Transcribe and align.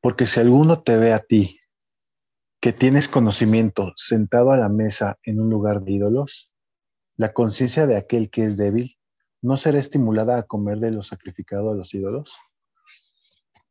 Porque 0.00 0.26
si 0.26 0.40
alguno 0.40 0.82
te 0.82 0.96
ve 0.96 1.12
a 1.12 1.18
ti, 1.18 1.58
que 2.60 2.72
tienes 2.72 3.08
conocimiento 3.08 3.92
sentado 3.96 4.50
a 4.50 4.56
la 4.56 4.68
mesa 4.68 5.18
en 5.22 5.40
un 5.40 5.50
lugar 5.50 5.82
de 5.82 5.92
ídolos, 5.92 6.52
la 7.16 7.32
conciencia 7.32 7.86
de 7.86 7.96
aquel 7.96 8.30
que 8.30 8.44
es 8.44 8.56
débil 8.56 8.96
no 9.42 9.56
será 9.56 9.78
estimulada 9.78 10.38
a 10.38 10.42
comer 10.44 10.78
de 10.78 10.90
lo 10.90 11.02
sacrificado 11.02 11.70
a 11.70 11.74
los 11.74 11.94
ídolos. 11.94 12.36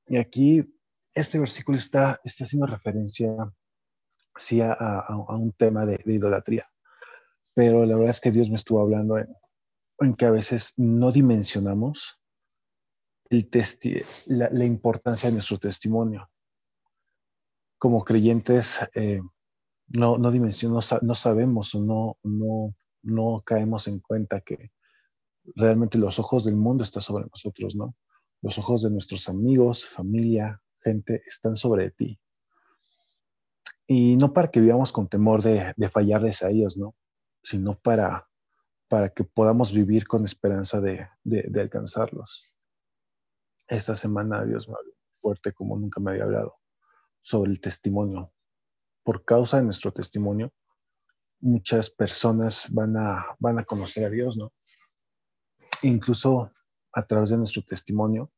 Y 0.07 0.17
aquí 0.17 0.73
este 1.13 1.39
versículo 1.39 1.77
está, 1.77 2.19
está 2.23 2.45
haciendo 2.45 2.67
referencia 2.67 3.33
sí, 4.37 4.61
a, 4.61 5.05
un 5.29 5.51
tema 5.53 5.85
de, 5.85 5.99
idolatría, 6.05 6.65
pero 7.53 7.85
la 7.85 7.95
verdad 7.95 8.11
es 8.11 8.21
que 8.21 8.31
Dios 8.31 8.49
me 8.49 8.55
estuvo 8.55 8.79
hablando 8.79 9.17
en, 9.17 10.15
que 10.15 10.25
a 10.25 10.31
veces 10.31 10.73
no 10.77 11.11
dimensionamos 11.11 12.19
el 13.29 13.49
la, 14.27 14.49
la, 14.51 14.65
importancia 14.65 15.29
de 15.29 15.35
nuestro 15.35 15.57
testimonio. 15.57 16.29
Como 17.77 18.03
creyentes, 18.03 18.79
eh, 18.95 19.21
no, 19.87 20.17
no 20.17 20.31
dimensionamos, 20.31 20.95
no 21.01 21.15
sabemos 21.15 21.75
o 21.75 21.81
no, 21.81 22.17
no, 22.23 22.75
no 23.03 23.43
caemos 23.45 23.87
en 23.87 23.99
cuenta 23.99 24.41
que 24.41 24.71
realmente 25.55 25.97
los 25.97 26.19
ojos 26.19 26.43
del 26.43 26.55
mundo 26.55 26.83
están 26.83 27.01
sobre 27.01 27.25
nosotros, 27.25 27.75
¿no? 27.75 27.95
Los 28.41 28.57
ojos 28.57 28.83
de 28.83 28.91
nuestros 28.91 29.29
amigos, 29.29 29.85
familia, 29.85 30.61
gente, 30.81 31.21
están 31.25 31.55
sobre 31.55 31.91
ti. 31.91 32.19
Y 33.87 34.17
no 34.17 34.33
para 34.33 34.51
que 34.51 34.59
vivamos 34.59 34.91
con 34.91 35.07
temor 35.07 35.41
de, 35.41 35.73
fallarles 35.89 36.43
a 36.43 36.49
ellos, 36.49 36.77
¿no? 36.77 36.95
Sino 37.41 37.79
para, 37.79 38.27
para 38.89 39.09
que 39.09 39.23
podamos 39.23 39.71
vivir 39.71 40.07
con 40.07 40.25
esperanza 40.25 40.81
de, 40.81 41.07
alcanzarlos. 41.55 42.56
Esta 43.67 43.95
semana 43.95 44.45
Dios 44.45 44.69
me 44.69 44.75
habló 44.75 44.93
fuerte 45.11 45.51
como 45.51 45.77
nunca 45.77 45.99
me 45.99 46.11
había 46.11 46.23
hablado 46.23 46.55
sobre 47.21 47.51
el 47.51 47.59
testimonio. 47.59 48.31
Por 49.03 49.25
causa 49.25 49.57
de 49.57 49.63
nuestro 49.63 49.91
testimonio, 49.91 50.53
muchas 51.39 51.89
personas 51.89 52.67
van 52.69 52.95
a, 52.97 53.35
van 53.39 53.59
a 53.59 53.63
conocer 53.63 54.05
a 54.05 54.09
Dios, 54.09 54.37
¿no? 54.37 54.53
Incluso 55.81 56.51
a 56.93 57.05
través 57.05 57.29
de 57.29 57.37
nuestro 57.37 57.63
testimonio, 57.63 58.31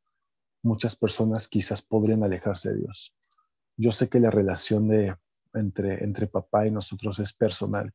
muchas 0.64 0.96
personas 0.96 1.48
quizás 1.48 1.82
podrían 1.82 2.24
alejarse 2.24 2.74
de 2.74 2.80
Dios. 2.80 3.16
Yo 3.78 3.92
sé 3.92 4.10
que 4.10 4.20
la 4.20 4.32
relación 4.32 4.88
de, 4.88 5.16
entre, 5.54 6.04
entre 6.04 6.28
papá 6.28 6.66
y 6.66 6.72
nosotros 6.72 7.20
es 7.20 7.34
personal, 7.34 7.94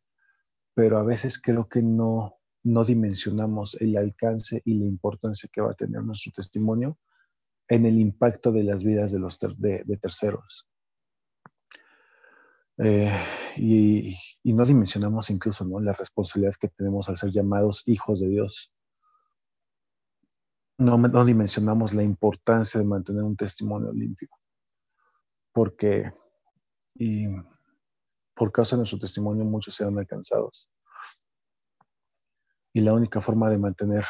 pero 0.74 0.98
a 0.98 1.04
veces 1.04 1.40
creo 1.40 1.68
que 1.68 1.82
no, 1.82 2.38
no 2.62 2.84
dimensionamos 2.84 3.76
el 3.80 3.96
alcance 3.96 4.62
y 4.64 4.74
la 4.78 4.86
importancia 4.86 5.50
que 5.52 5.60
va 5.60 5.72
a 5.72 5.76
tener 5.76 6.02
nuestro 6.02 6.32
testimonio 6.32 6.98
en 7.68 7.86
el 7.86 7.98
impacto 7.98 8.52
de 8.52 8.64
las 8.64 8.84
vidas 8.84 9.12
de, 9.12 9.18
los 9.18 9.38
de, 9.38 9.98
terceros. 10.00 10.68
Eh, 12.78 13.10
y, 13.56 14.16
no 14.44 14.64
dimensionamos 14.64 15.30
incluso 15.30 15.64
¿no? 15.64 15.80
la 15.80 15.92
responsabilidad 15.92 16.54
que 16.60 16.68
tenemos 16.68 17.08
al 17.08 17.16
ser 17.16 17.30
llamados 17.30 17.82
hijos 17.86 18.20
de 18.20 18.28
Dios 18.28 18.74
no, 20.78 20.98
no 20.98 21.24
dimensionamos 21.24 21.94
la 21.94 22.02
importancia 22.02 22.80
de 22.80 22.86
mantener 22.86 23.22
un 23.22 23.36
testimonio 23.36 23.92
limpio. 23.92 24.28
Porque, 25.52 26.12
y 26.94 27.26
por 28.34 28.50
causa 28.50 28.76
de 28.76 28.80
nuestro 28.80 28.98
testimonio, 28.98 29.44
muchos 29.44 29.74
serán 29.74 29.98
alcanzados. 29.98 30.68
Y 32.72 32.80
la 32.80 32.92
única 32.92 33.20
forma 33.20 33.48
de 33.50 33.58
mantener 33.58 34.04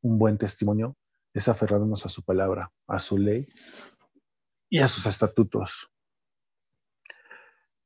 un 0.00 0.18
buen 0.18 0.38
testimonio 0.38 0.96
es 1.38 1.48
aferrarnos 1.48 2.04
a 2.04 2.08
su 2.08 2.22
palabra, 2.22 2.72
a 2.86 2.98
su 2.98 3.16
ley 3.16 3.46
y 4.68 4.80
a 4.80 4.88
sus 4.88 5.06
estatutos. 5.06 5.90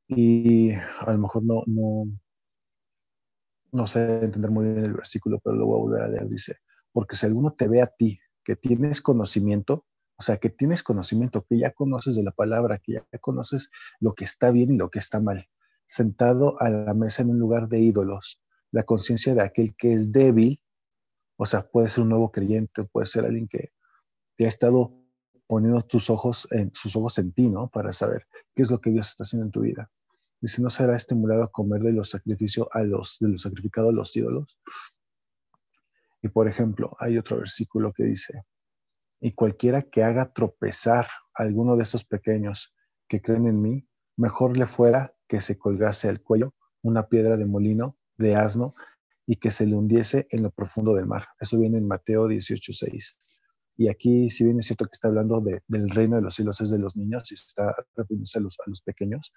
Y 0.09 0.73
a 0.73 1.13
lo 1.13 1.19
mejor 1.19 1.45
no, 1.45 1.63
no, 1.67 2.05
no 3.73 3.87
sé 3.87 4.25
entender 4.25 4.51
muy 4.51 4.65
bien 4.65 4.85
el 4.85 4.95
versículo, 4.95 5.39
pero 5.43 5.57
lo 5.57 5.67
voy 5.67 5.79
a 5.79 5.83
volver 5.83 6.03
a 6.03 6.09
leer. 6.09 6.29
Dice, 6.29 6.59
porque 6.93 7.17
si 7.17 7.27
alguno 7.27 7.53
te 7.53 7.69
ve 7.69 7.83
a 7.83 7.87
ti, 7.87 8.19
que 8.45 8.57
tienes 8.57 9.01
conocimiento, 9.01 9.87
o 10.19 10.23
sea, 10.23 10.39
que 10.39 10.51
tienes 10.51 10.83
conocimiento, 10.83 11.45
que 11.49 11.59
ya 11.59 11.71
conoces 11.71 12.17
de 12.17 12.23
la 12.23 12.33
palabra, 12.33 12.79
que 12.79 12.93
ya 12.93 13.19
conoces 13.21 13.71
lo 14.01 14.15
que 14.15 14.25
está 14.25 14.51
bien 14.51 14.73
y 14.73 14.77
lo 14.77 14.91
que 14.91 14.99
está 14.99 15.21
mal, 15.21 15.49
sentado 15.87 16.61
a 16.61 16.71
la 16.71 16.95
mesa 16.95 17.23
en 17.23 17.31
un 17.31 17.39
lugar 17.39 17.69
de 17.69 17.81
ídolos, 17.81 18.41
la 18.71 18.85
conciencia 18.85 19.35
de 19.35 19.43
aquel 19.43 19.75
que 19.77 19.93
es 19.93 20.11
débil, 20.11 20.61
o 21.43 21.47
sea, 21.47 21.69
puede 21.69 21.89
ser 21.89 22.05
un 22.05 22.11
nuevo 22.11 22.31
creyente, 22.31 22.85
puede 22.85 23.05
ser 23.05 23.25
alguien 23.25 23.49
que 23.49 23.73
te 24.37 24.45
ha 24.45 24.49
estado 24.49 24.95
poniendo 25.49 25.83
tus 25.83 26.09
ojos 26.09 26.47
en, 26.53 26.71
sus 26.73 26.95
ojos 26.95 27.19
en 27.19 27.33
ti, 27.33 27.49
¿no? 27.49 27.69
Para 27.69 27.93
saber 27.93 28.29
qué 28.55 28.63
es 28.63 28.71
lo 28.71 28.81
que 28.81 28.91
Dios 28.91 29.09
está 29.09 29.25
haciendo 29.25 29.47
en 29.47 29.51
tu 29.51 29.63
vida. 29.63 29.91
Si 30.45 30.63
no 30.63 30.71
será 30.71 30.95
estimulado 30.95 31.43
a 31.43 31.51
comer 31.51 31.83
de 31.83 31.95
los 31.95 32.11
sacrificios 32.11 32.69
a 32.71 32.83
los, 32.85 33.17
de 33.19 33.29
los 33.29 33.43
sacrificados 33.43 33.91
a 33.91 33.93
los 33.93 34.17
ídolos, 34.17 34.57
y 36.23 36.29
por 36.29 36.47
ejemplo, 36.47 36.97
hay 37.01 37.19
otro 37.19 37.39
versículo 37.39 37.93
que 37.93 38.05
dice, 38.05 38.45
y 39.21 39.33
cualquiera 39.33 39.83
que 39.83 40.05
haga 40.05 40.33
tropezar 40.33 41.09
a 41.35 41.43
alguno 41.43 41.77
de 41.77 41.83
estos 41.83 42.05
pequeños 42.05 42.73
que 43.09 43.21
creen 43.21 43.49
en 43.49 43.61
mí, 43.61 43.89
mejor 44.17 44.57
le 44.57 44.67
fuera 44.67 45.13
que 45.27 45.41
se 45.41 45.59
colgase 45.59 46.09
al 46.09 46.23
cuello 46.23 46.55
una 46.83 47.09
piedra 47.09 47.37
de 47.37 47.47
molino, 47.47 47.97
de 48.17 48.37
asno, 48.37 48.75
y 49.27 49.37
que 49.37 49.51
se 49.51 49.67
le 49.67 49.75
hundiese 49.75 50.27
en 50.31 50.43
lo 50.43 50.51
profundo 50.51 50.95
del 50.95 51.07
mar. 51.07 51.27
Eso 51.41 51.59
viene 51.59 51.79
en 51.79 51.87
Mateo 51.87 52.27
18:6. 52.29 53.19
Y 53.77 53.89
aquí, 53.89 54.29
si 54.29 54.45
bien 54.45 54.59
es 54.59 54.67
cierto 54.67 54.85
que 54.85 54.93
está 54.93 55.09
hablando 55.09 55.43
del 55.67 55.91
reino 55.91 56.17
de 56.17 56.23
los 56.23 56.35
cielos, 56.35 56.61
es 56.61 56.71
de 56.71 56.79
los 56.79 56.97
niños 56.97 57.31
y 57.31 57.35
está 57.35 57.75
refiriéndose 57.97 58.39
a 58.39 58.43
los, 58.43 58.83
pequeños, 58.83 59.33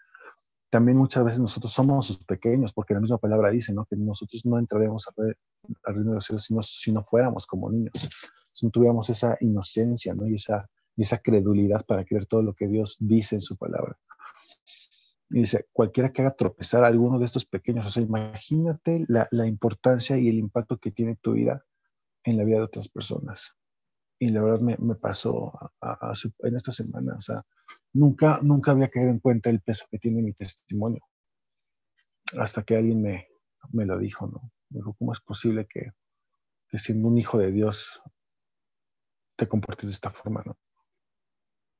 también 0.70 0.98
muchas 0.98 1.24
veces 1.24 1.40
nosotros 1.40 1.72
somos 1.72 2.08
sus 2.08 2.18
pequeños, 2.26 2.74
porque 2.74 2.94
la 2.94 3.00
misma 3.00 3.18
palabra 3.18 3.50
dice, 3.50 3.74
¿no? 3.74 3.86
Que 3.86 3.96
nosotros 3.96 4.46
no 4.46 4.60
entraremos 4.60 5.06
al 5.84 5.96
reino 5.96 6.12
de 6.12 6.16
los 6.16 6.26
cielos 6.26 6.68
si 6.68 6.92
no, 6.92 7.02
fuéramos 7.02 7.48
como 7.48 7.72
niños, 7.72 7.94
si 8.54 8.66
no 8.66 8.72
tuviéramos 8.72 9.10
esa 9.10 9.38
inocencia, 9.40 10.14
¿no? 10.14 10.28
Y 10.28 10.36
esa, 10.36 10.70
y 10.98 11.04
esa 11.04 11.20
credulidad 11.20 11.86
para 11.86 12.04
creer 12.04 12.26
todo 12.26 12.42
lo 12.42 12.54
que 12.54 12.68
Dios 12.68 12.98
dice 13.00 13.36
en 13.36 13.42
su 13.42 13.56
palabra. 13.56 13.98
Y 15.30 15.40
dice, 15.40 15.68
cualquiera 15.72 16.12
que 16.12 16.22
haga 16.22 16.36
tropezar 16.36 16.84
a 16.84 16.88
alguno 16.88 17.18
de 17.18 17.26
estos 17.26 17.46
pequeños, 17.46 17.86
o 17.86 17.90
sea, 17.90 18.04
imagínate 18.04 19.06
la, 19.08 19.28
la 19.32 19.48
importancia 19.48 20.18
y 20.18 20.30
el 20.30 20.36
impacto 20.36 20.78
que 20.78 20.92
tiene 20.92 21.16
tu 21.16 21.34
vida 21.34 21.66
en 22.24 22.38
la 22.38 22.44
vida 22.44 22.58
de 22.58 22.64
otras 22.64 22.90
personas. 22.90 23.56
Y 24.20 24.30
la 24.30 24.42
verdad 24.42 24.60
me, 24.60 24.78
me 24.78 24.96
pasó 24.96 25.52
en 26.40 26.56
esta 26.56 26.72
semana, 26.72 27.16
o 27.18 27.22
sea, 27.22 27.44
nunca, 27.94 28.40
nunca 28.42 28.72
había 28.72 28.88
caído 28.88 29.10
en 29.10 29.20
cuenta 29.20 29.50
el 29.50 29.62
peso 29.62 29.86
que 29.90 30.00
tiene 30.00 30.22
mi 30.22 30.34
testimonio. 30.34 31.02
Hasta 32.38 32.64
que 32.64 32.76
alguien 32.76 33.02
me, 33.02 33.28
me 33.72 33.86
lo 33.86 33.98
dijo, 33.98 34.28
¿no? 34.28 34.52
Me 34.70 34.78
dijo, 34.78 34.94
¿cómo 34.94 35.12
es 35.12 35.20
posible 35.20 35.68
que, 35.68 35.92
que 36.70 36.80
siendo 36.80 37.08
un 37.08 37.18
hijo 37.18 37.38
de 37.38 37.52
Dios 37.52 38.02
te 39.36 39.48
comportes 39.48 39.88
de 39.88 39.94
esta 39.94 40.12
forma, 40.12 40.44
¿no? 40.46 40.58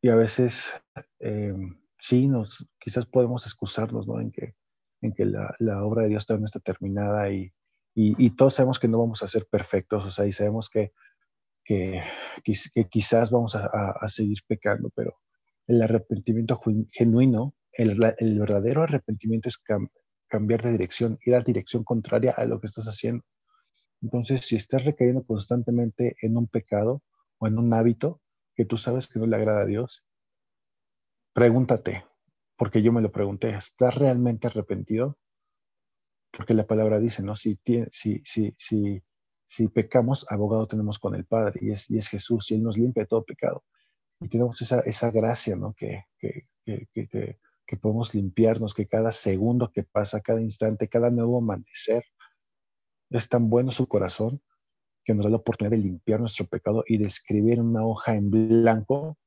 Y 0.02 0.10
a 0.10 0.16
veces, 0.16 0.72
eh, 1.20 1.56
sí, 2.08 2.28
nos, 2.28 2.68
quizás 2.80 3.06
podemos 3.06 3.46
excusarnos, 3.46 4.08
¿no? 4.08 4.20
En 4.20 4.32
que, 4.32 4.56
en 5.02 5.14
que 5.14 5.26
la, 5.26 5.54
la 5.60 5.84
obra 5.84 6.04
de 6.04 6.10
Dios 6.10 6.26
todavía 6.26 6.42
no 6.42 6.46
está 6.46 6.60
terminada 6.60 7.32
y, 7.32 7.52
y, 7.96 8.30
todos 8.32 8.56
sabemos 8.56 8.80
que 8.80 8.88
no 8.88 9.00
vamos 9.00 9.24
a 9.24 9.28
ser 9.28 9.48
perfectos, 9.50 10.06
o 10.06 10.12
sea, 10.12 10.26
y 10.26 10.34
sabemos 10.34 10.70
que, 10.70 10.92
que, 11.64 12.04
quizás 12.90 13.32
vamos 13.32 13.56
a, 13.56 13.66
a 13.92 14.10
seguir 14.10 14.40
pecando, 14.48 14.90
pero 14.94 15.18
el 15.68 15.82
arrepentimiento 15.82 16.62
genuino, 16.92 17.56
el, 17.74 17.96
verdadero 18.40 18.84
arrepentimiento 18.84 19.50
es 19.50 19.60
cambiar 20.28 20.62
de 20.62 20.72
dirección, 20.72 21.18
ir 21.26 21.36
a 21.36 21.40
la 21.40 21.44
dirección 21.44 21.84
contraria 21.84 22.32
a 22.32 22.46
lo 22.46 22.60
que 22.60 22.68
estás 22.68 22.86
haciendo. 22.86 23.24
Entonces, 24.02 24.46
si 24.46 24.56
estás 24.56 24.86
recayendo 24.86 25.24
constantemente 25.24 26.16
en 26.22 26.38
un 26.38 26.48
pecado 26.48 27.02
o 27.40 27.48
en 27.48 27.58
un 27.58 27.74
hábito 27.74 28.22
que 28.56 28.66
tú 28.66 28.78
sabes 28.78 29.08
que 29.08 29.20
no 29.20 29.26
le 29.26 29.36
agrada 29.36 29.62
a 29.62 29.66
Dios, 29.66 30.05
pregúntate, 31.36 32.06
porque 32.58 32.82
yo 32.82 32.94
me 32.94 33.02
lo 33.02 33.12
pregunté, 33.12 33.50
¿estás 33.50 33.96
realmente 33.96 34.48
arrepentido? 34.48 35.20
Porque 36.32 36.54
la 36.54 36.66
palabra 36.66 36.98
dice, 37.00 37.24
¿no? 37.24 37.36
Si, 37.36 37.60
si, 37.92 38.22
si, 38.24 38.56
si, 38.58 39.04
si 39.46 39.68
pecamos, 39.68 40.26
abogado 40.32 40.66
tenemos 40.66 40.98
con 40.98 41.14
el 41.14 41.26
Padre 41.26 41.60
y 41.62 41.72
es, 41.72 41.90
y 41.92 41.98
es 41.98 42.08
Jesús 42.08 42.50
y 42.50 42.56
Él 42.56 42.64
nos 42.64 42.78
limpia 42.78 43.04
de 43.04 43.08
todo 43.08 43.26
pecado 43.26 43.66
y 44.22 44.30
tenemos 44.30 44.62
esa, 44.62 44.80
esa 44.80 45.12
gracia, 45.12 45.58
¿no? 45.58 45.74
Que, 45.74 46.06
que, 46.18 46.48
que, 46.64 46.88
que, 47.68 47.78
podemos 47.78 48.16
limpiarnos, 48.16 48.74
que 48.74 48.88
cada 48.88 49.12
segundo 49.12 49.72
que 49.74 49.84
pasa, 49.84 50.22
cada 50.22 50.42
instante, 50.42 50.88
cada 50.88 51.10
nuevo 51.10 51.40
amanecer, 51.40 52.06
es 53.10 53.28
tan 53.28 53.50
bueno 53.50 53.74
su 53.74 53.88
corazón 53.88 54.42
que 55.04 55.14
nos 55.14 55.26
da 55.26 55.32
la 55.32 55.38
oportunidad 55.38 55.72
de 55.72 55.84
limpiar 55.84 56.22
nuestro 56.22 56.46
pecado 56.46 56.86
y 56.88 56.98
de 56.98 57.08
escribir 57.08 57.60
una 57.60 57.86
hoja 57.86 58.16
en 58.16 58.32
blanco 58.32 59.18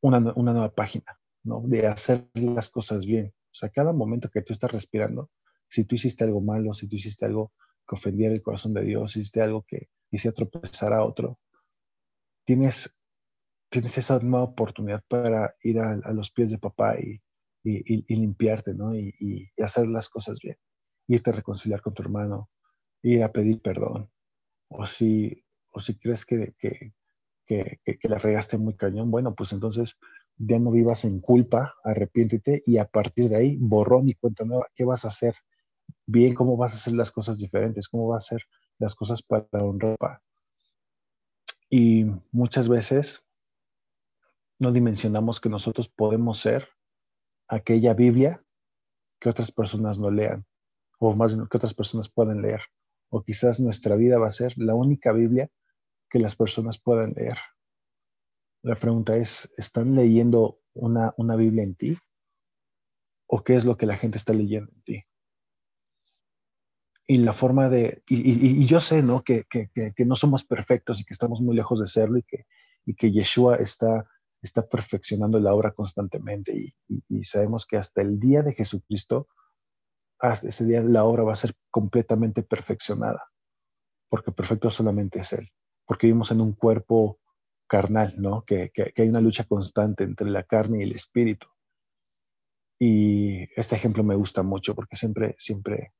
una, 0.00 0.32
una 0.34 0.52
nueva 0.52 0.74
página, 0.74 1.20
¿no? 1.42 1.62
De 1.66 1.86
hacer 1.86 2.28
las 2.34 2.70
cosas 2.70 3.06
bien. 3.06 3.32
O 3.46 3.54
sea, 3.54 3.68
cada 3.68 3.92
momento 3.92 4.30
que 4.30 4.42
tú 4.42 4.52
estás 4.52 4.72
respirando, 4.72 5.30
si 5.68 5.84
tú 5.84 5.96
hiciste 5.96 6.24
algo 6.24 6.40
malo, 6.40 6.74
si 6.74 6.88
tú 6.88 6.96
hiciste 6.96 7.26
algo 7.26 7.52
que 7.88 7.94
ofendiera 7.94 8.34
el 8.34 8.42
corazón 8.42 8.74
de 8.74 8.82
Dios, 8.82 9.12
si 9.12 9.20
hiciste 9.20 9.42
algo 9.42 9.64
que 9.66 9.88
hiciera 10.10 10.34
tropezar 10.34 10.92
a 10.92 11.04
otro, 11.04 11.38
tienes 12.44 12.92
tienes 13.70 13.96
esa 13.96 14.18
nueva 14.18 14.44
oportunidad 14.44 15.02
para 15.08 15.54
ir 15.62 15.78
a, 15.80 16.12
los 16.12 16.30
pies 16.30 16.50
de 16.50 16.58
papá 16.58 16.98
y, 16.98 17.22
limpiarte, 17.62 18.74
¿no? 18.74 18.94
Y, 18.94 19.50
hacer 19.58 19.86
las 19.86 20.08
cosas 20.08 20.38
bien. 20.42 20.56
Irte 21.06 21.30
a 21.30 21.34
reconciliar 21.34 21.80
con 21.80 21.94
tu 21.94 22.02
hermano, 22.02 22.50
ir 23.02 23.22
a 23.22 23.32
pedir 23.32 23.62
perdón. 23.62 24.10
O 24.68 24.86
si, 24.86 25.44
o 25.70 25.80
si 25.80 25.98
crees 25.98 26.26
que, 26.26 26.54
que, 27.50 28.08
la 28.08 28.18
regaste 28.18 28.58
muy 28.58 28.76
cañón, 28.76 29.10
bueno, 29.10 29.34
pues 29.34 29.52
entonces 29.52 29.98
ya 30.36 30.60
no 30.60 30.70
vivas 30.70 31.04
en 31.04 31.20
culpa, 31.20 31.74
arrepiéntete 31.82 32.62
y 32.64 32.78
a 32.78 32.84
partir 32.84 33.28
de 33.28 33.36
ahí, 33.36 33.56
borrón 33.58 34.08
y 34.08 34.14
cuenta 34.14 34.44
nueva, 34.44 34.68
¿qué 34.76 34.84
vas 34.84 35.04
a 35.04 35.08
hacer? 35.08 35.34
Bien, 36.06 36.34
¿cómo 36.34 36.56
vas 36.56 36.74
a 36.74 36.76
hacer 36.76 36.92
las 36.92 37.10
cosas 37.10 37.38
diferentes? 37.38 37.88
¿Cómo 37.88 38.06
vas 38.06 38.22
a 38.22 38.36
hacer 38.36 38.46
las 38.78 38.94
cosas 38.94 39.22
para 39.22 39.46
honrar? 39.52 40.20
Y 41.68 42.06
muchas 42.30 42.68
veces 42.68 43.24
no 44.60 44.70
dimensionamos 44.70 45.40
que 45.40 45.48
nosotros 45.48 45.88
podemos 45.88 46.38
ser 46.38 46.68
aquella 47.48 47.94
Biblia 47.94 48.44
que 49.18 49.28
otras 49.28 49.50
personas 49.50 49.98
no 49.98 50.10
lean, 50.10 50.46
o 50.98 51.14
más 51.16 51.34
que 51.34 51.56
otras 51.56 51.74
personas 51.74 52.08
pueden 52.08 52.42
leer. 52.42 52.60
O 53.08 53.22
quizás 53.22 53.58
nuestra 53.58 53.96
vida 53.96 54.18
va 54.18 54.28
a 54.28 54.30
ser 54.30 54.56
la 54.56 54.74
única 54.74 55.12
Biblia 55.12 55.50
que 56.10 56.18
las 56.18 56.36
personas 56.36 56.78
puedan 56.78 57.12
leer. 57.12 57.38
La 58.62 58.76
pregunta 58.76 59.16
es, 59.16 59.50
¿están 59.56 59.94
leyendo 59.94 60.58
una, 60.74 61.14
una 61.16 61.36
Biblia 61.36 61.62
en 61.62 61.74
ti? 61.74 61.96
¿O 63.26 63.42
qué 63.42 63.54
es 63.54 63.64
lo 63.64 63.76
que 63.76 63.86
la 63.86 63.96
gente 63.96 64.18
está 64.18 64.32
leyendo 64.32 64.70
en 64.72 64.82
ti? 64.82 65.04
y 67.06 67.18
la 67.18 67.32
forma 67.32 67.68
de, 67.68 68.04
y, 68.06 68.66
yo 68.66 68.80
sé, 68.80 69.02
¿no? 69.02 69.22
Que, 69.22 69.44
que, 69.50 69.68
que, 69.74 70.04
no 70.04 70.14
somos 70.14 70.44
perfectos 70.44 71.00
y 71.00 71.04
que 71.04 71.12
estamos 71.12 71.40
muy 71.40 71.56
lejos 71.56 71.80
de 71.80 71.88
serlo 71.88 72.18
y 72.18 72.22
que, 72.22 72.46
y 72.86 72.94
que 72.94 73.10
Yeshua 73.10 73.56
está 73.56 74.06
está 74.42 74.66
perfeccionando 74.66 75.38
la 75.38 75.54
obra 75.54 75.72
constantemente 75.72 76.74
y, 76.88 77.24
sabemos 77.24 77.66
que 77.66 77.76
hasta 77.76 78.00
el 78.02 78.18
día 78.18 78.42
de 78.42 78.54
Jesucristo, 78.54 79.28
hasta 80.18 80.48
ese 80.48 80.64
día 80.64 80.80
la 80.80 81.04
obra 81.04 81.22
va 81.22 81.32
a 81.34 81.36
ser 81.36 81.54
completamente 81.70 82.42
perfeccionada, 82.42 83.30
porque 84.08 84.32
perfecto 84.32 84.70
solamente 84.70 85.20
es 85.20 85.32
Él, 85.32 85.48
porque 85.90 86.06
vivimos 86.06 86.30
en 86.30 86.40
un 86.40 86.52
cuerpo 86.52 87.18
carnal, 87.66 88.14
¿no? 88.16 88.44
Que, 88.44 88.70
que, 88.72 88.92
hay 88.96 89.08
una 89.08 89.20
lucha 89.20 89.42
constante 89.42 90.04
entre 90.04 90.30
la 90.30 90.44
carne 90.44 90.78
y 90.78 90.82
el 90.84 90.92
espíritu. 90.92 91.48
Y 92.78 93.48
este 93.60 93.74
ejemplo 93.74 94.04
me 94.04 94.14
gusta 94.14 94.44
mucho 94.44 94.76
porque 94.76 94.94
siempre, 94.94 95.34
siempre, 95.36 95.92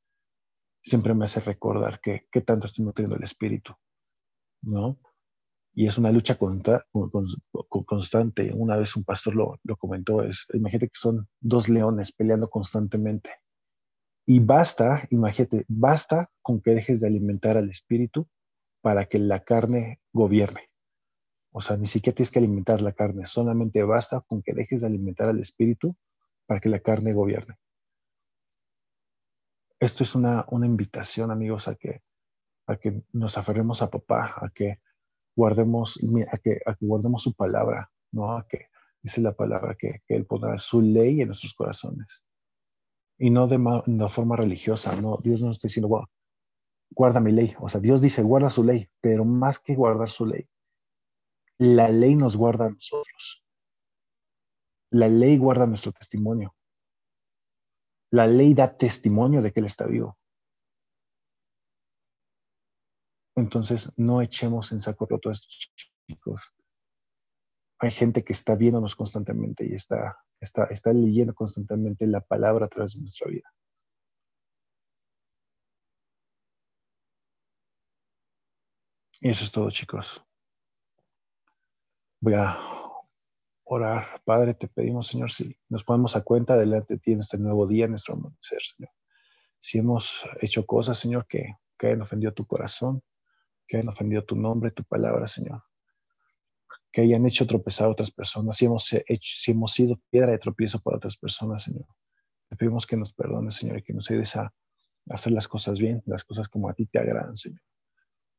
siempre 0.81 1.13
me 1.13 1.25
hace 1.25 1.41
recordar 1.41 2.01
que, 2.01 2.29
qué 2.31 2.41
tanto 2.41 2.69
estoy 2.69 2.85
nutriendo 2.85 3.17
el 3.17 3.25
espíritu, 3.25 3.75
¿no? 4.63 4.97
y 5.75 5.89
es 5.89 5.99
una 5.99 6.13
lucha 6.13 6.39
constante. 6.39 6.85
Una 8.55 8.77
vez 8.77 8.95
un 8.95 9.03
pastor 9.03 9.35
lo, 9.35 9.59
comentó, 9.77 10.23
es, 10.23 10.47
imagínate 10.55 10.87
que 10.87 11.01
son 11.01 11.29
dos 11.41 11.69
leones 11.69 12.13
peleando 12.13 12.49
constantemente. 12.49 13.31
Y 14.25 14.39
basta, 14.39 15.03
imagínate, 15.11 15.65
basta 15.67 16.31
con 16.43 16.61
que 16.61 16.77
dejes 16.77 17.01
de 17.01 17.09
alimentar 17.09 17.57
al 17.57 17.71
espíritu 17.71 18.29
para 18.81 19.07
que 19.07 19.19
la 19.19 19.41
carne 19.41 20.01
gobierne. 20.13 20.71
O 21.53 21.61
sea, 21.61 21.77
ni 21.77 21.87
siquiera 21.87 22.15
tienes 22.15 22.31
que 22.31 22.39
alimentar 22.39 22.81
la 22.81 22.93
carne, 22.93 23.27
solamente 23.27 23.83
basta 23.83 24.21
con 24.21 24.43
que 24.43 24.53
dejes 24.53 24.81
de 24.83 24.87
alimentar 24.87 25.29
al 25.29 25.41
espíritu 25.41 25.97
para 26.47 26.61
que 26.61 26.69
la 26.69 26.81
carne 26.81 27.13
gobierne. 27.13 27.57
Esto 29.81 30.05
es 30.05 30.15
una, 30.15 30.45
una 30.51 30.67
invitación, 30.67 31.31
amigos, 31.31 31.67
a 31.67 31.75
que, 31.75 32.03
a 32.67 32.77
que 32.77 33.03
nos 33.13 33.39
aferremos 33.39 33.83
a 33.83 33.91
papá, 33.91 34.35
a 34.37 34.51
que 34.51 34.81
guardemos, 35.35 35.99
a 36.31 36.39
que, 36.39 36.61
a 36.67 36.75
que 36.75 36.87
guardemos 36.87 37.23
su 37.23 37.35
palabra, 37.35 37.91
¿no? 38.13 38.37
A 38.37 38.47
que 38.47 38.67
dice 39.03 39.21
la 39.21 39.33
palabra 39.33 39.75
que, 39.75 40.03
que 40.07 40.15
Él 40.15 40.27
pondrá 40.27 40.59
su 40.59 40.83
ley 40.83 41.23
en 41.23 41.29
nuestros 41.29 41.55
corazones. 41.55 42.23
Y 43.19 43.31
no 43.31 43.47
de, 43.47 43.57
una 43.57 44.09
forma 44.09 44.37
religiosa, 44.37 44.95
¿no? 45.01 45.17
Dios 45.23 45.43
no 45.43 45.51
está 45.51 45.69
diciendo, 45.69 45.89
guarda 46.91 47.21
mi 47.21 47.33
ley. 47.33 47.55
O 47.61 47.69
sea, 47.69 47.81
Dios 47.81 48.01
dice, 48.01 48.23
guarda 48.23 48.51
su 48.51 48.65
ley, 48.65 48.91
pero 49.01 49.25
más 49.25 49.59
que 49.59 49.75
guardar 49.75 50.11
su 50.11 50.27
ley, 50.27 50.49
la 51.59 51.89
ley 51.89 52.15
nos 52.15 52.37
guarda 52.37 52.67
a 52.67 52.71
nosotros. 52.71 53.45
La 54.91 55.09
ley 55.09 55.37
guarda 55.37 55.67
nuestro 55.67 55.93
testimonio. 55.93 56.55
La 58.11 58.27
ley 58.27 58.55
da 58.55 58.77
testimonio 58.77 59.41
de 59.41 59.53
que 59.53 59.61
Él 59.61 59.67
está 59.67 59.87
vivo. 59.87 60.19
Entonces, 63.37 63.93
no 63.97 64.21
echemos 64.21 64.73
en 64.73 64.81
saco 64.81 65.07
roto 65.07 65.29
a 65.29 65.33
estos 65.33 65.73
chicos. 66.07 66.53
Hay 67.79 67.91
gente 67.91 68.25
que 68.25 68.33
está 68.33 68.57
viéndonos 68.57 68.97
constantemente 68.97 69.65
y 69.65 69.75
está, 69.75 70.19
está, 70.41 70.65
está 70.65 70.93
leyendo 70.93 71.35
constantemente 71.35 72.07
la 72.07 72.21
palabra 72.21 72.67
a 72.67 72.69
través 72.69 72.95
de 72.95 73.01
nuestra 73.01 73.31
vida. 73.31 73.51
Y 79.21 79.29
eso 79.29 79.45
es 79.45 79.53
todo, 79.53 79.71
chicos. 79.71 80.25
Voy 82.21 82.35
a 82.35 82.59
orar. 83.65 84.23
Padre, 84.25 84.55
te 84.55 84.67
pedimos, 84.67 85.09
Señor, 85.09 85.31
si 85.31 85.55
nos 85.69 85.85
ponemos 85.85 86.17
a 86.17 86.23
cuenta 86.23 86.57
delante 86.57 86.95
de 86.95 87.01
ti 87.01 87.13
en 87.13 87.21
este 87.21 87.37
nuevo 87.37 87.67
día, 87.67 87.85
en 87.85 87.91
nuestro 87.91 88.15
amanecer, 88.15 88.61
Señor. 88.63 88.91
Si 89.59 89.79
hemos 89.79 90.25
hecho 90.41 90.65
cosas, 90.65 90.99
Señor, 90.99 91.27
que, 91.27 91.55
hayan 91.83 92.01
ofendido 92.01 92.33
tu 92.33 92.47
corazón, 92.47 93.03
que 93.67 93.77
hayan 93.77 93.89
ofendido 93.89 94.25
tu 94.25 94.37
nombre, 94.37 94.71
tu 94.71 94.85
palabra, 94.85 95.27
Señor. 95.27 95.63
Que 96.91 97.03
hayan 97.03 97.27
hecho 97.27 97.47
tropezar 97.47 97.89
a 97.89 97.91
otras 97.91 98.11
personas, 98.11 98.57
si 98.57 98.65
hemos, 98.65 98.85
si 98.85 99.51
hemos 99.51 99.73
sido 99.73 100.01
piedra 100.11 100.33
de 100.33 100.39
tropiezo 100.39 100.81
para 100.81 100.97
otras 100.97 101.19
personas, 101.19 101.63
Señor. 101.63 101.87
Te 102.49 102.57
pedimos 102.57 102.87
que 102.87 102.97
nos 102.97 103.13
perdones, 103.13 103.55
Señor, 103.55 103.79
y 103.79 103.83
que 103.83 103.93
nos 103.93 104.11
ayudes 104.11 104.35
a 104.37 104.53
hacer 105.11 105.33
las 105.33 105.47
cosas 105.47 105.79
bien, 105.79 106.03
las 106.07 106.25
cosas 106.25 106.49
como 106.49 106.69
a 106.71 106.75
ti 106.75 106.87
te 106.87 106.99
agradan, 106.99 107.37
Señor. 107.37 107.61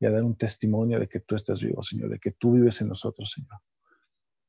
Y 0.01 0.05
a 0.05 0.11
dar 0.11 0.23
un 0.23 0.35
testimonio 0.35 0.99
de 0.99 1.07
que 1.07 1.21
tú 1.21 1.35
estás 1.35 1.61
vivo, 1.61 1.81
Señor, 1.81 2.09
de 2.09 2.19
que 2.19 2.31
tú 2.31 2.51
vives 2.51 2.81
en 2.81 2.89
nosotros, 2.89 3.31
Señor. 3.31 3.61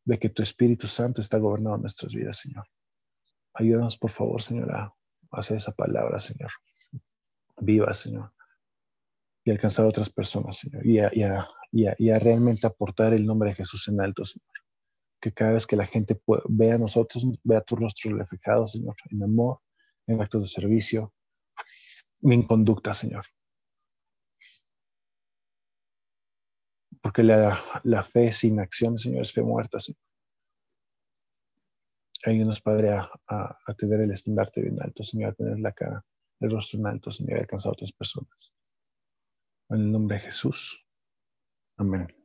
De 0.05 0.19
que 0.19 0.31
tu 0.31 0.43
Espíritu 0.43 0.89
Santo 0.89 1.21
está 1.21 1.39
gobernando 1.39 1.79
nuestras 1.79 2.13
vidas, 2.13 2.39
Señor. 2.39 2.65
Ayúdanos, 3.55 3.97
por 3.97 4.11
favor, 4.11 4.43
Señor, 4.43 4.73
a 4.73 4.93
hacer 5.31 5.59
esa 5.59 5.73
palabra, 5.73 6.19
Señor. 6.19 6.51
Viva, 7.61 7.95
Señor 7.95 8.33
y 9.45 9.51
alcanzar 9.51 9.87
a 9.87 9.89
otras 9.89 10.11
personas, 10.11 10.59
Señor, 10.59 10.87
y 10.87 10.99
a, 10.99 12.19
realmente 12.19 12.67
aportar 12.67 13.13
el 13.13 13.27
nombre 13.27 13.51
de 13.51 13.57
Jesús 13.57 13.89
en 13.89 14.01
alto, 14.01 14.25
Señor. 14.25 14.47
Que 15.21 15.33
cada 15.33 15.53
vez 15.53 15.67
que 15.67 15.77
la 15.77 15.87
gente 15.87 16.21
vea 16.49 16.75
a 16.75 16.79
nosotros, 16.79 17.25
vea 17.45 17.61
tu 17.61 17.77
rostro 17.77 18.17
reflejado, 18.17 18.67
Señor, 18.67 18.95
en 19.11 19.23
amor, 19.23 19.61
en 20.07 20.21
actos 20.21 20.43
de 20.43 20.49
servicio, 20.49 21.13
en 22.23 22.43
conducta, 22.43 22.93
Señor. 22.95 23.25
Porque 27.03 27.23
la, 27.23 28.03
fe 28.05 28.33
sin 28.33 28.61
acción, 28.61 28.97
Señor, 28.97 29.23
es 29.23 29.33
fe 29.33 29.43
muerta, 29.43 29.81
Señor. 29.81 30.01
Ayúdanos, 32.25 32.61
Padre, 32.61 32.93
a, 32.93 33.11
a, 33.27 33.75
tener 33.75 34.01
el 34.01 34.13
estandarte 34.13 34.63
bien 34.63 34.81
alto, 34.81 35.03
Señor, 35.03 35.31
a 35.31 35.35
tener 35.35 35.59
la 35.59 35.73
cara, 35.73 36.05
el 36.39 36.51
rostro 36.53 36.79
en 36.79 36.87
alto, 36.87 37.11
Señor, 37.11 37.39
a 37.39 37.41
alcanzar 37.41 37.71
a 37.71 37.73
otras 37.73 37.93
personas. 37.93 38.53
En 39.71 39.81
el 39.81 39.91
nombre 39.91 40.19
de 40.19 40.25
Jesús. 40.25 40.87
Amén. 41.77 42.22